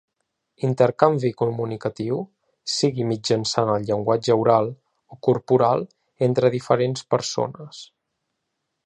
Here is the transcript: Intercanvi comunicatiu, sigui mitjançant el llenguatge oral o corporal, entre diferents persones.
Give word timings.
Intercanvi 0.67 1.29
comunicatiu, 1.41 2.17
sigui 2.77 3.05
mitjançant 3.11 3.71
el 3.73 3.85
llenguatge 3.91 4.39
oral 4.47 4.73
o 5.17 5.21
corporal, 5.29 5.87
entre 6.29 6.55
diferents 6.57 7.07
persones. 7.17 7.85